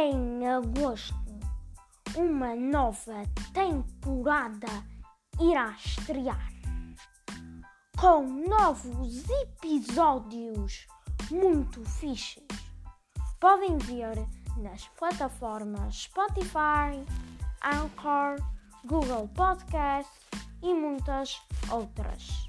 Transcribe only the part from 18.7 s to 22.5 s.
Google Podcast e muitas outras.